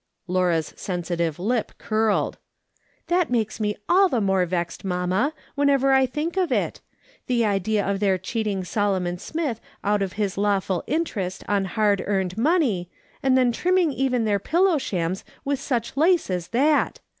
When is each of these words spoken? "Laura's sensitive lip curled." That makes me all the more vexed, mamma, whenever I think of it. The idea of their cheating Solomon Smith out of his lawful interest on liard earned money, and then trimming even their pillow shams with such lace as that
"Laura's 0.35 0.73
sensitive 0.75 1.37
lip 1.37 1.73
curled." 1.77 2.39
That 3.09 3.29
makes 3.29 3.59
me 3.59 3.75
all 3.87 4.09
the 4.09 4.19
more 4.19 4.47
vexed, 4.47 4.83
mamma, 4.83 5.31
whenever 5.53 5.93
I 5.93 6.07
think 6.07 6.37
of 6.37 6.51
it. 6.51 6.81
The 7.27 7.45
idea 7.45 7.87
of 7.87 7.99
their 7.99 8.17
cheating 8.17 8.63
Solomon 8.63 9.19
Smith 9.19 9.61
out 9.83 10.01
of 10.01 10.13
his 10.13 10.39
lawful 10.39 10.83
interest 10.87 11.43
on 11.47 11.65
liard 11.77 12.01
earned 12.07 12.35
money, 12.35 12.89
and 13.21 13.37
then 13.37 13.51
trimming 13.51 13.91
even 13.93 14.25
their 14.25 14.39
pillow 14.39 14.79
shams 14.79 15.23
with 15.45 15.59
such 15.61 15.95
lace 15.95 16.31
as 16.31 16.47
that 16.47 16.99